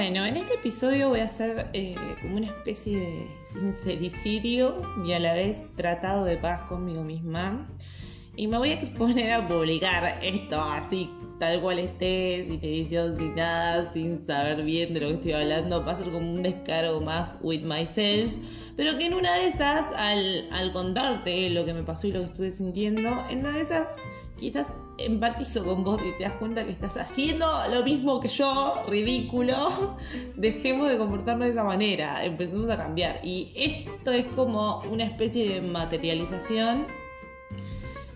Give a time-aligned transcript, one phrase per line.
[0.00, 5.18] Bueno, en este episodio voy a hacer eh, como una especie de sincericidio y a
[5.20, 7.68] la vez tratado de paz conmigo misma.
[8.34, 13.34] Y me voy a exponer a publicar esto así, tal cual esté, sin edición, sin
[13.34, 15.84] nada, sin saber bien de lo que estoy hablando.
[15.84, 18.32] Va a como un descargo más with myself.
[18.78, 22.20] Pero que en una de esas, al, al contarte lo que me pasó y lo
[22.20, 23.86] que estuve sintiendo, en una de esas
[24.38, 24.72] quizás
[25.06, 29.54] empatizo con vos y te das cuenta que estás haciendo lo mismo que yo, ridículo.
[30.36, 33.20] Dejemos de comportarnos de esa manera, empecemos a cambiar.
[33.22, 36.86] Y esto es como una especie de materialización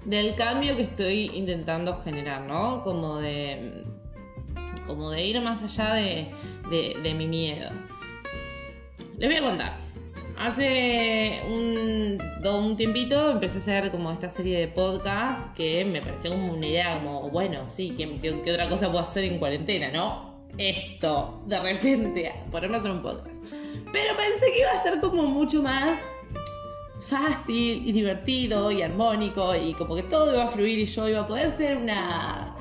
[0.04, 2.82] del cambio que estoy intentando generar, ¿no?
[2.82, 3.84] Como de,
[4.86, 6.30] como de ir más allá de,
[7.02, 7.70] de, mi miedo.
[9.18, 9.83] Les voy a contar.
[10.36, 16.30] Hace un, un, tiempito empecé a hacer como esta serie de podcasts que me pareció
[16.32, 20.34] como una idea como, bueno, sí, ¿qué, qué, otra cosa puedo hacer en cuarentena, no?
[20.58, 23.42] Esto, de repente, ponerme a hacer un podcast.
[23.92, 26.02] Pero pensé que iba a ser como mucho más
[27.00, 31.20] fácil y divertido y armónico y como que todo iba a fluir y yo iba
[31.20, 32.53] a poder ser una,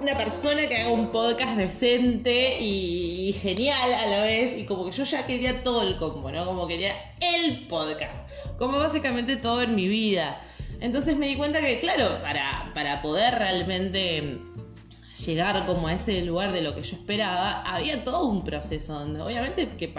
[0.00, 4.92] una persona que haga un podcast decente y, genial a la vez y como que
[4.92, 6.44] yo ya quería todo el combo, ¿no?
[6.44, 8.28] Como quería el podcast,
[8.58, 10.40] como básicamente todo en mi vida.
[10.80, 14.40] Entonces me di cuenta que, claro, para, para poder realmente
[15.26, 19.20] llegar como a ese lugar de lo que yo esperaba, había todo un proceso donde
[19.20, 19.92] obviamente que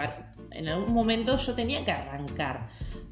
[0.50, 2.66] en algún momento yo tenía que arrancar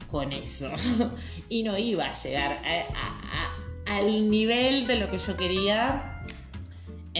[0.08, 0.70] con eso.
[1.48, 2.60] y no iba a llegar
[3.86, 6.19] al nivel de lo que yo quería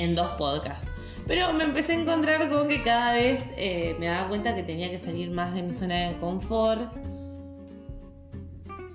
[0.00, 0.90] en dos podcasts.
[1.26, 4.90] Pero me empecé a encontrar con que cada vez eh, me daba cuenta que tenía
[4.90, 6.92] que salir más de mi zona de confort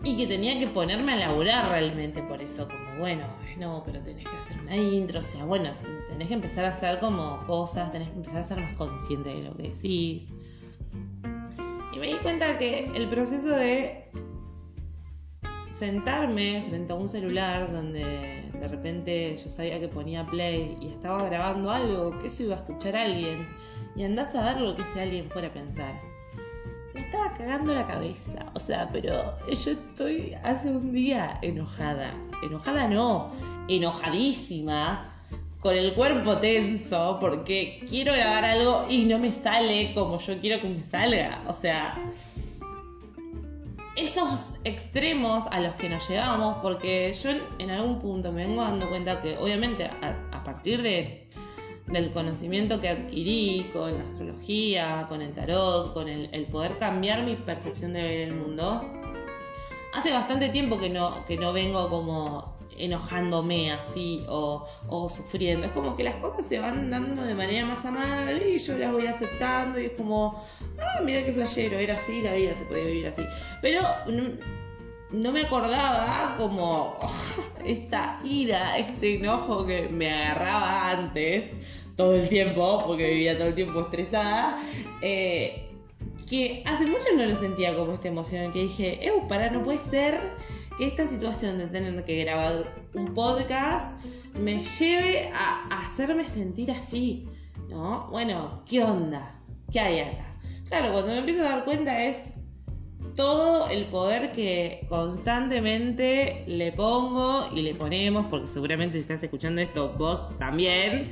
[0.04, 3.26] y que tenía que ponerme a laburar realmente por eso, como bueno,
[3.58, 5.72] no, pero tenés que hacer una intro, o sea, bueno,
[6.08, 9.44] tenés que empezar a hacer como cosas, tenés que empezar a ser más consciente de
[9.44, 10.28] lo que decís.
[11.94, 14.10] Y me di cuenta que el proceso de
[15.76, 21.26] sentarme frente a un celular donde de repente yo sabía que ponía play y estaba
[21.26, 23.48] grabando algo, que eso iba a escuchar a alguien
[23.94, 26.00] y andás a ver lo que ese alguien fuera a pensar.
[26.94, 32.14] Me estaba cagando la cabeza, o sea, pero yo estoy hace un día enojada.
[32.42, 33.32] Enojada no,
[33.68, 35.12] enojadísima
[35.60, 40.62] con el cuerpo tenso porque quiero grabar algo y no me sale como yo quiero
[40.62, 41.42] que me salga.
[41.48, 42.00] O sea,
[43.96, 48.90] esos extremos a los que nos llevamos, porque yo en algún punto me vengo dando
[48.90, 51.24] cuenta que obviamente a, partir de,
[51.88, 57.24] del conocimiento que adquirí con la astrología, con el tarot, con el, el poder cambiar
[57.24, 58.84] mi percepción de ver el mundo,
[59.94, 64.68] hace bastante tiempo que no, que no vengo como enojándome así o,
[65.10, 65.68] sufriendo.
[65.68, 68.92] Es como que las cosas se van dando de manera más amable y yo las
[68.92, 70.44] voy aceptando y es como,
[70.80, 73.24] ah, mira qué flashero, era así, la vida se podía vivir así.
[73.62, 73.82] Pero
[75.12, 76.96] no, me acordaba como
[77.66, 81.50] esta ira, este enojo que me agarraba antes,
[81.96, 84.58] todo el tiempo, porque vivía todo el tiempo estresada.
[85.02, 85.62] Eh,
[86.30, 89.00] que hace mucho no lo sentía como esta emoción, que dije,
[89.30, 90.20] para, no puede ser
[90.78, 93.98] que esta situación de tener que grabar un podcast
[94.40, 97.28] me lleve a, hacerme sentir así,
[97.70, 98.08] ¿no?
[98.12, 99.40] Bueno, ¿qué onda?
[99.72, 100.32] ¿Qué hay acá?
[100.68, 102.34] Claro, cuando me empiezo a dar cuenta es
[103.16, 109.62] todo el poder que constantemente le pongo y le ponemos, porque seguramente si estás escuchando
[109.62, 111.12] esto vos también,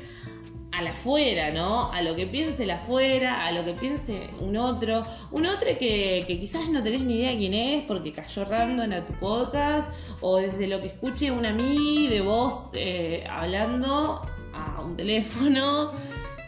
[0.74, 1.92] a la afuera, ¿no?
[1.92, 5.06] A lo que piense la afuera, a lo que piense un otro.
[5.32, 9.14] Un otro que, quizás no tenés ni idea quién es porque cayó random a tu
[9.14, 9.92] podcast
[10.22, 14.22] o desde lo que escuche una amiga de vos eh, hablando
[14.54, 15.92] a un teléfono.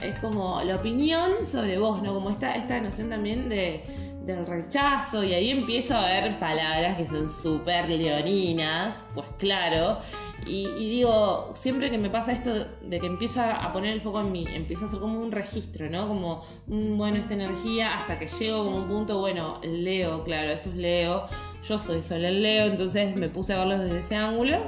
[0.02, 2.14] Es como la opinión sobre vos, ¿no?
[2.14, 3.84] Como esta, esta noción también de,
[4.26, 10.00] del rechazo y ahí empiezo a ver palabras que son súper leoninas, pues claro,
[10.48, 14.32] y, digo, siempre que me pasa esto de que empiezo a, poner el foco en
[14.32, 16.08] mí, empiezo a hacer como un registro, ¿no?
[16.08, 20.76] Como, bueno, esta energía, hasta que llego como un punto, bueno, Leo, claro, esto es
[20.76, 21.26] Leo,
[21.68, 24.60] yo soy solo el Leo, entonces me puse a verlo desde ese ángulo.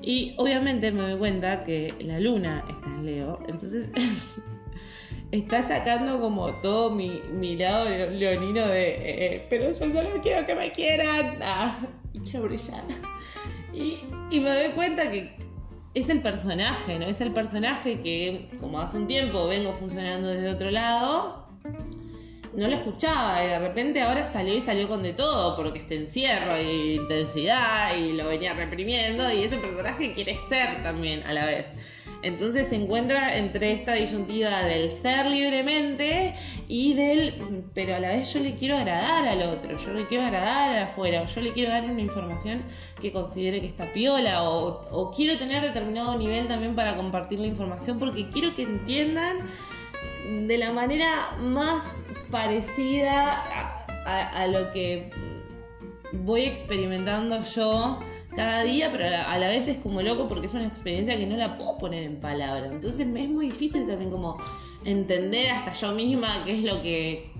[0.00, 3.90] Y obviamente me doy cuenta que la luna está en Leo, entonces
[5.30, 10.46] está sacando como todo mi, mi lado leonino de, eh, eh, pero yo solo quiero
[10.46, 11.38] que me quieran,
[12.12, 12.82] y quiero brillar.
[13.74, 15.36] Y, y, me doy cuenta que
[15.94, 17.06] es el personaje, ¿no?
[17.06, 21.46] Es el personaje que, como hace un tiempo vengo funcionando desde otro lado,
[22.54, 25.96] no lo escuchaba y de repente ahora salió y salió con de todo porque este
[25.96, 31.46] encierro y intensidad y lo venía reprimiendo y ese personaje quiere ser también a la
[31.46, 31.70] vez.
[32.22, 36.34] Entonces se encuentra entre esta disyuntiva del ser libremente
[36.66, 40.24] y del, pero a la vez yo le quiero agradar al otro, yo le quiero
[40.24, 42.64] agradar al afuera, o yo le quiero dar una información
[43.00, 47.46] que considere que está piola, o, o quiero tener determinado nivel también para compartir la
[47.46, 49.38] información porque quiero que entiendan
[50.46, 51.88] de la manera más
[52.30, 53.44] parecida
[54.04, 55.10] a, lo que
[56.12, 58.00] voy experimentando yo
[58.34, 61.36] cada día, pero a la, vez es como loco porque es una experiencia que no
[61.36, 62.70] la puedo poner en palabras.
[62.72, 64.36] Entonces me es muy difícil también como
[64.84, 67.30] entender hasta yo misma qué es lo que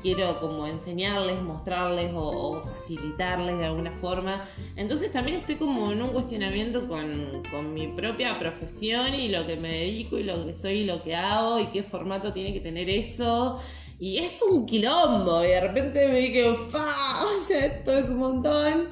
[0.00, 4.42] quiero como enseñarles, mostrarles o, facilitarles de alguna forma.
[4.76, 9.56] Entonces también estoy como en un cuestionamiento con, con, mi propia profesión y lo que
[9.56, 12.60] me dedico y lo que soy y lo que hago y qué formato tiene que
[12.60, 13.58] tener eso.
[13.98, 16.84] Y es un quilombo y de repente me dije, ¡fa!
[17.24, 18.88] O sea, esto es un montón.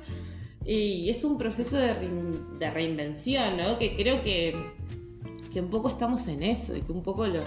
[0.66, 1.94] Y es un proceso de,
[2.58, 3.78] de reinvención, ¿no?
[3.78, 4.56] Que creo que,
[5.52, 7.40] que un poco estamos en eso y que un poco lo,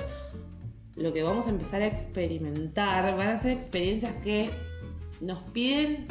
[0.95, 4.51] lo que vamos a empezar a experimentar van a ser experiencias que
[5.21, 6.07] nos piden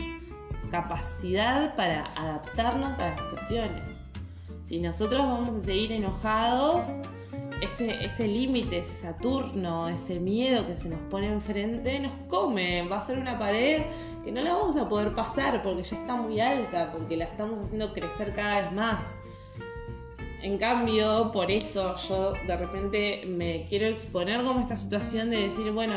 [0.70, 4.00] capacidad para adaptarnos a las situaciones.
[4.62, 6.88] Si nosotros vamos a seguir enojados,
[7.60, 12.86] ese, ese límite, ese Saturno, ese miedo que se nos pone enfrente, nos come.
[12.88, 13.82] Va a ser una pared
[14.24, 17.58] que no la vamos a poder pasar porque ya está muy alta, porque la estamos
[17.58, 19.14] haciendo crecer cada vez más.
[20.42, 25.72] En cambio, por eso yo de repente me quiero exponer como esta situación de decir,
[25.72, 25.94] bueno,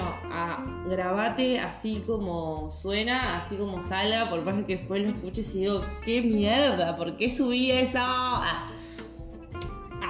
[0.88, 5.82] grabate así como suena, así como salga, por más que después lo escuches y digo,
[6.04, 8.00] qué mierda, ¿por qué subí eso?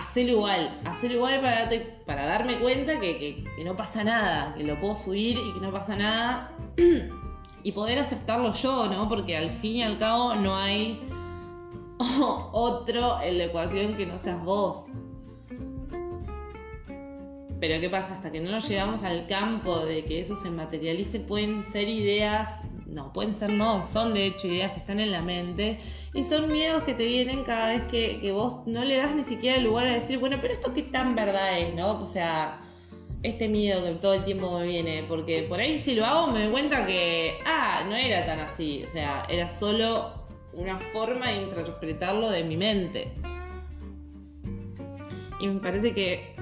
[0.10, 1.70] Hacerlo igual, hacerlo igual para,
[2.04, 5.72] para darme cuenta que, que no pasa nada, que lo puedo subir y que no
[5.72, 6.52] pasa nada.
[7.64, 9.08] y poder aceptarlo yo, ¿no?
[9.08, 11.00] Porque al fin y al cabo no hay
[12.52, 14.88] otro en la ecuación que no seas vos.
[17.60, 18.14] Pero ¿qué pasa?
[18.14, 22.64] Hasta que no nos llevamos al campo de que eso se materialice, pueden ser ideas,
[22.92, 25.78] no, pueden ser no, son de hecho ideas que están en la mente
[26.14, 29.24] y son miedos que te vienen cada vez que, que vos no le das ni
[29.24, 32.02] siquiera el lugar a decir, bueno, pero esto qué tan verdad es, ¿no?
[32.02, 32.62] O sea,
[33.24, 36.44] este miedo que todo el tiempo me viene, porque por ahí si lo hago me
[36.44, 40.14] doy cuenta que, ah, no era tan así, o sea, era solo
[40.54, 43.12] una forma de interpretarlo de mi mente.
[45.40, 46.36] Y me parece que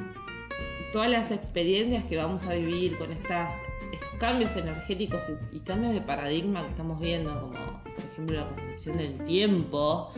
[0.92, 3.60] todas las experiencias que vamos a vivir con estas,
[3.98, 8.98] estos cambios energéticos y, cambios de paradigma que estamos viendo, como por ejemplo la concepción
[8.98, 10.12] del tiempo,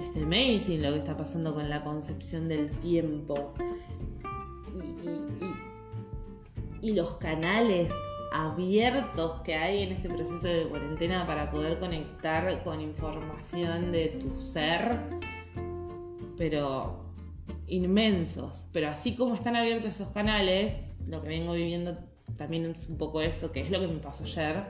[0.00, 3.54] es amazing lo que está pasando con la concepción del tiempo.
[6.82, 7.92] y los canales
[8.32, 14.36] abiertos que hay en este proceso de cuarentena para poder conectar con información de tu
[14.36, 15.00] ser,
[16.36, 17.04] pero
[17.66, 18.68] inmensos.
[18.72, 20.76] Pero así como están abiertos esos canales,
[21.08, 21.98] lo que vengo viviendo
[22.36, 24.64] también es un poco eso, que es lo que me pasó ayer.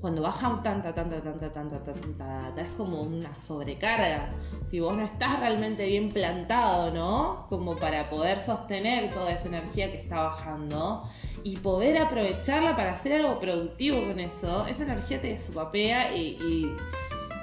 [0.00, 4.34] Cuando baja tanta, tanta, tanta, tanta, tanta, tanta, es como una sobrecarga.
[4.64, 7.46] Si vos no estás realmente bien plantado, ¿no?
[7.48, 11.04] Como para poder sostener toda esa energía que está bajando
[11.44, 16.36] y poder aprovecharla para hacer algo productivo con eso, esa energía te supapea y,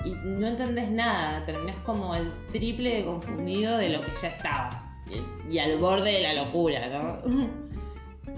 [0.05, 4.27] y, y no entendés nada, terminás como el triple de confundido de lo que ya
[4.27, 4.89] estabas
[5.49, 7.21] y, al borde de la locura, ¿no?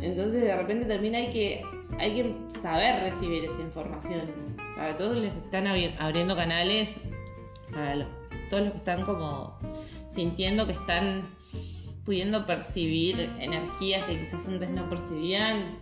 [0.01, 1.63] Entonces de repente también hay que,
[1.99, 4.31] hay que saber recibir esa información.
[4.75, 6.95] Para todos los que están abriendo canales,
[7.71, 8.07] para los,
[8.49, 9.57] todos los que están como
[10.07, 11.35] sintiendo que están
[12.03, 15.77] pudiendo percibir energías que quizás antes no percibían,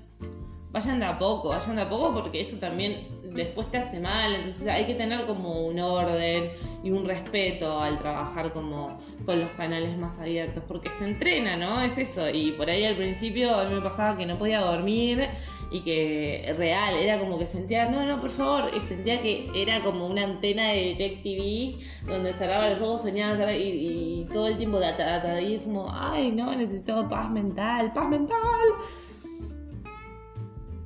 [0.72, 4.33] vayan de a poco, vayan de a poco porque eso también después te hace mal,
[4.33, 6.51] entonces hay que tener como un orden
[6.83, 11.81] y un respeto al trabajar como con los canales más abiertos, porque se entrena, ¿no?
[11.81, 15.27] Es eso, y por ahí al principio a mí me pasaba que no podía dormir
[15.71, 19.81] y que real, era como que sentía, no, no, por favor, y sentía que era
[19.81, 25.62] como una antena de DirecTV donde cerraba los ojos, soñaba y, todo el tiempo de,
[25.63, 28.38] como, ay, no, necesito paz mental, paz mental.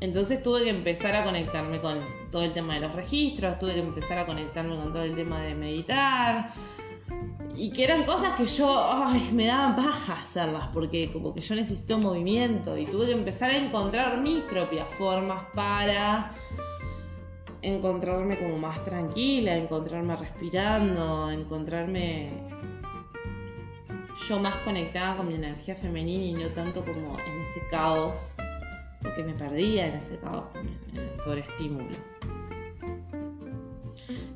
[0.03, 1.97] Entonces tuve que empezar a conectarme con
[2.29, 5.39] todo el tema de los registros, tuve que empezar a conectarme con todo el tema
[5.39, 6.49] de meditar.
[7.55, 11.99] Y que eran cosas que yo me daban baja hacerlas, porque como que yo necesito
[11.99, 16.31] movimiento y tuve que empezar a encontrar mis propias formas para
[17.61, 22.29] encontrarme como más tranquila, encontrarme respirando, encontrarme
[24.27, 28.35] yo más conectada con mi energía femenina y no tanto como en ese caos
[29.03, 31.95] porque me perdía en ese caos también, en el sobreestímulo.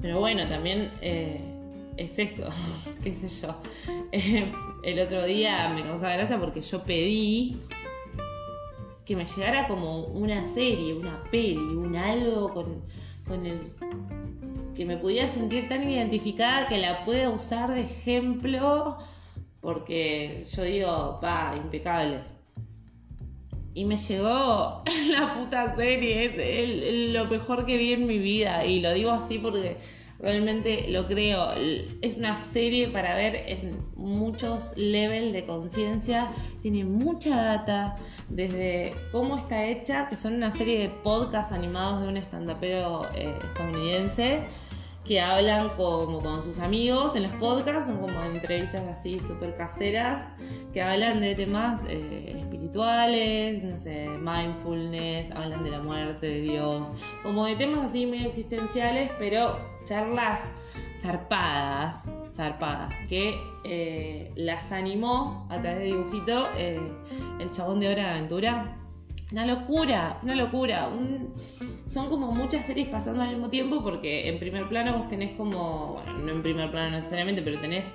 [0.02, 1.42] Pero bueno, también eh,
[1.98, 2.48] es eso,
[3.04, 3.56] qué sé yo.
[4.12, 4.52] Eh,
[4.84, 7.60] el otro día me causaba gracia porque yo pedí
[9.06, 12.84] que me llegara como una serie, una peli, un algo con,
[13.26, 13.72] con el
[14.76, 18.98] que me pudiera sentir tan identificada que la pueda usar de ejemplo
[19.62, 22.22] porque yo digo, pa, impecable.
[23.78, 24.82] Y me llegó
[25.12, 28.66] la puta serie, es lo mejor que vi en mi vida.
[28.66, 29.78] Y lo digo así porque
[30.18, 31.52] realmente lo creo.
[32.02, 36.32] Es una serie para ver en muchos levels de conciencia.
[36.64, 37.96] Tiene mucha data,
[38.30, 43.38] desde cómo está hecha, que son una serie de podcasts animados de un estandapero eh,
[43.46, 44.48] estadounidense
[45.08, 50.26] que hablan como con sus amigos en los podcasts, son como entrevistas así súper caseras,
[50.74, 56.92] que hablan de temas eh, espirituales, no sé, mindfulness, hablan de la muerte de Dios,
[57.24, 60.44] como de temas así medio existenciales, pero charlas
[61.02, 66.82] zarpadas, zarpadas, que eh, las animó a través de dibujito eh,
[67.40, 68.78] el chabón de Hora de Aventura
[69.32, 70.90] una locura, una locura.
[71.86, 75.94] son como muchas series pasando al mismo tiempo porque en primer plano vos tenés como,
[75.94, 77.88] bueno, no en primer plano necesariamente, pero tenés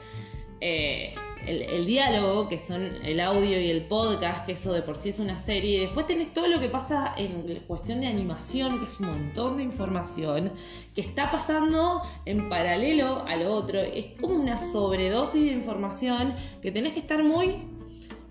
[0.60, 1.14] eh,
[1.46, 5.18] el, diálogo, que son el audio y el podcast, que eso de por sí es
[5.18, 5.80] una serie.
[5.80, 9.64] Después tenés todo lo que pasa en cuestión de animación, que es un montón de
[9.64, 10.52] información,
[10.94, 13.80] que está pasando en paralelo a lo otro.
[13.80, 17.56] Es como una sobredosis de información que tenés que estar muy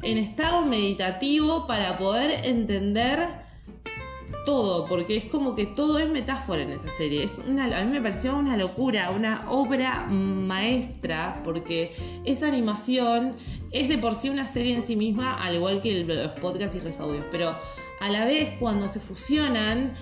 [0.04, 3.20] en estado meditativo para poder entender
[4.46, 7.24] todo, porque es como que todo es metáfora en esa serie.
[7.24, 11.92] Es a mí me pareció una locura, una obra maestra, porque
[12.26, 13.36] esa animación
[13.72, 16.82] es de por sí una serie en sí misma, al igual que los podcasts y
[16.82, 17.56] los audios, pero
[18.00, 19.94] a la vez cuando se fusionan,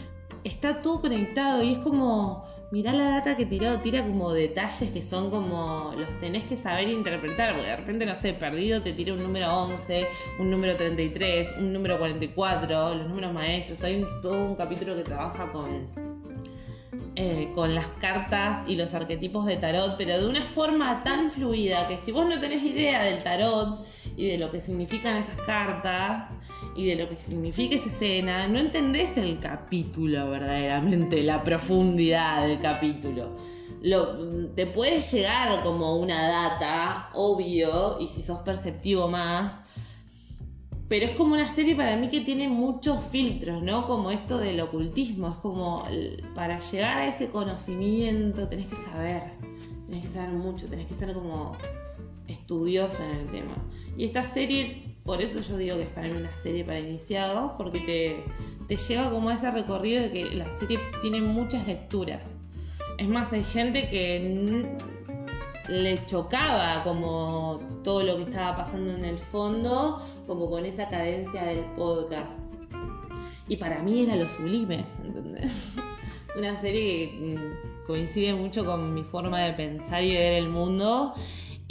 [0.43, 5.01] está todo conectado y es como mirá la data que tiró, tira como detalles que
[5.01, 9.13] son como los tenés que saber interpretar, porque de repente, no sé, perdido te tira
[9.13, 10.07] un número 11,
[10.39, 15.51] un número 33, un número 44, los números maestros, hay todo un capítulo que trabaja
[15.51, 16.08] con
[17.15, 21.87] eh, con las cartas y los arquetipos de tarot, pero de una forma tan fluida
[21.87, 23.85] que si vos no tenés idea del tarot
[24.15, 26.29] y de lo que significan esas cartas
[26.75, 32.59] y de lo que significa esa escena, no entendés el capítulo verdaderamente, la profundidad del
[32.59, 33.33] capítulo.
[33.81, 39.61] Lo, te puede llegar como una data, obvio, y si sos perceptivo más,
[40.89, 43.85] pero es como una serie para mí que tiene muchos filtros, ¿no?
[43.85, 45.85] Como esto del ocultismo, es como
[46.33, 49.21] para llegar a ese conocimiento tenés que saber,
[49.85, 51.53] tenés que saber mucho, tenés que ser como
[52.27, 53.55] estudioso en el tema.
[53.97, 57.51] Y esta serie, por eso yo digo que es para mí una serie para iniciados,
[57.55, 58.23] porque te,
[58.67, 62.39] te lleva como a ese recorrido de que la serie tiene muchas lecturas.
[62.97, 64.75] Es más, hay gente que
[65.67, 71.43] le chocaba como todo lo que estaba pasando en el fondo, como con esa cadencia
[71.43, 72.41] del podcast.
[73.47, 75.77] Y para mí era lo sublimes, ¿entendés?
[76.29, 80.33] Es una serie que mm, coincide mucho con mi forma de pensar y de ver
[80.33, 81.13] el mundo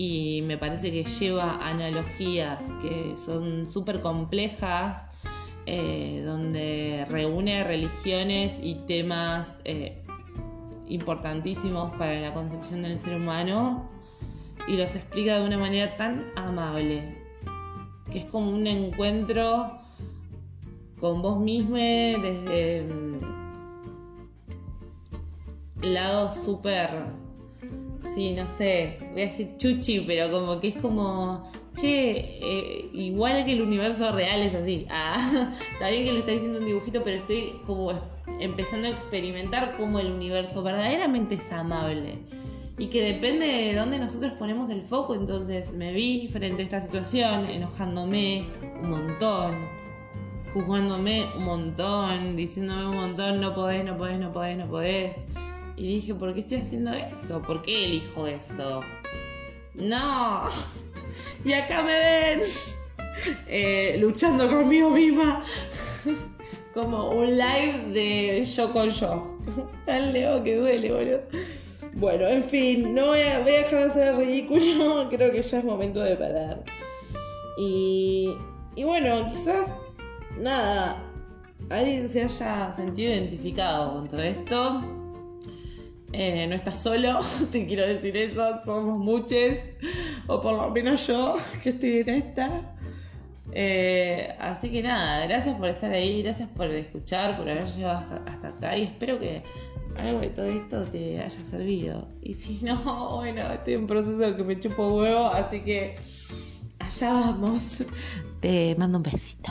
[0.01, 5.07] y me parece que lleva analogías que son súper complejas,
[5.67, 10.01] eh, donde reúne religiones y temas eh,
[10.89, 13.89] importantísimos para la concepción del ser humano
[14.67, 17.17] y los explica de una manera tan amable,
[18.11, 19.79] que es como un encuentro
[21.01, 23.19] con vos mismo desde mm,
[25.83, 26.89] lado súper,
[28.15, 33.45] sí, no sé, voy a decir chuchi, pero como que es como, che, eh, igual
[33.45, 34.87] que el universo real es así.
[34.91, 37.93] Ah, está bien que lo está diciendo un dibujito, pero estoy como
[38.41, 42.19] empezando a experimentar cómo el universo verdaderamente es amable
[42.79, 45.15] y que depende de dónde nosotros ponemos el foco.
[45.15, 48.49] Entonces me vi frente a esta situación enojándome
[48.83, 49.69] un montón,
[50.53, 55.17] juzgándome un montón, diciéndome un montón, no podés, no podés, no podés, no podés.
[55.77, 57.43] Y dije, ¿por qué estoy haciendo eso?
[57.43, 58.81] ¿Por qué elijo eso?
[59.75, 60.49] No.
[61.45, 62.41] Y acá me ven
[63.47, 65.43] eh, luchando conmigo misma
[66.79, 69.37] como un live de yo con yo.
[69.87, 71.23] Tan leo que duele, boludo.
[71.95, 76.01] Bueno, en fin, no voy a, dejar de hacer ridículo, creo que ya es momento
[76.01, 76.63] de parar.
[77.59, 78.33] Y,
[78.77, 79.73] y bueno, quizás,
[80.39, 81.03] nada,
[81.71, 84.81] alguien se haya sentido identificado con todo esto.
[86.13, 87.19] Eh, no estás solo,
[87.51, 89.59] te quiero decir eso, somos muchos,
[90.29, 92.77] o por lo menos yo que estoy en esta.
[93.53, 98.49] Eh, así que nada, gracias por estar ahí, gracias por escuchar, por haber llegado hasta,
[98.49, 99.43] acá y espero que
[99.97, 102.09] algo de todo esto te haya servido.
[102.23, 105.95] Y si no, bueno, estoy en proceso que me chupo huevo, así que
[106.79, 107.85] allá vamos.
[108.41, 109.51] Te mando un besito.